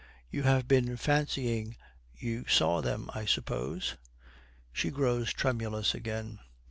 'You 0.31 0.41
have 0.41 0.67
been 0.67 0.97
fancying 0.97 1.75
you 2.15 2.47
saw 2.47 2.81
them, 2.81 3.07
I 3.13 3.25
suppose.' 3.25 3.97
She 4.73 4.89
grows 4.89 5.31
tremulous 5.31 5.93
again. 5.93 6.39